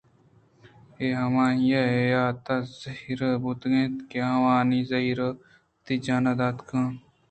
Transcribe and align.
اے 0.99 1.07
ہمائی 1.19 1.67
ءِ 1.81 2.05
یات 2.13 2.45
ءُزہیر 2.55 3.19
بوتگ 3.41 3.73
اَنت 3.79 3.95
کہ 4.09 4.17
آوانی 4.33 4.81
زہرءَ 4.89 5.29
وتی 5.75 5.95
جان 6.05 6.25
داتگ 6.39 6.69